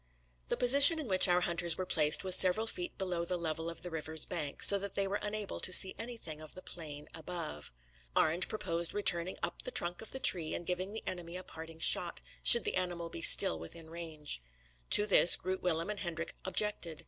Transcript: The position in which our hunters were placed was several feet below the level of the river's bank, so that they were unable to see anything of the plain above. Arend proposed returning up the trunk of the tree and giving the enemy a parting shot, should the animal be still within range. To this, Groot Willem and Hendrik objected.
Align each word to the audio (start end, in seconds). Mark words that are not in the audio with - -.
The 0.49 0.57
position 0.57 0.97
in 0.97 1.07
which 1.07 1.27
our 1.27 1.41
hunters 1.41 1.77
were 1.77 1.85
placed 1.85 2.23
was 2.23 2.35
several 2.35 2.65
feet 2.65 2.97
below 2.97 3.23
the 3.23 3.37
level 3.37 3.69
of 3.69 3.83
the 3.83 3.91
river's 3.91 4.25
bank, 4.25 4.63
so 4.63 4.79
that 4.79 4.95
they 4.95 5.07
were 5.07 5.19
unable 5.21 5.59
to 5.59 5.71
see 5.71 5.93
anything 5.99 6.41
of 6.41 6.55
the 6.55 6.63
plain 6.63 7.07
above. 7.13 7.71
Arend 8.17 8.47
proposed 8.49 8.95
returning 8.95 9.37
up 9.43 9.61
the 9.61 9.69
trunk 9.69 10.01
of 10.01 10.09
the 10.09 10.19
tree 10.19 10.55
and 10.55 10.65
giving 10.65 10.91
the 10.91 11.07
enemy 11.07 11.37
a 11.37 11.43
parting 11.43 11.77
shot, 11.77 12.19
should 12.41 12.63
the 12.63 12.77
animal 12.77 13.09
be 13.09 13.21
still 13.21 13.59
within 13.59 13.91
range. 13.91 14.41
To 14.89 15.05
this, 15.05 15.35
Groot 15.35 15.61
Willem 15.61 15.91
and 15.91 15.99
Hendrik 15.99 16.35
objected. 16.45 16.99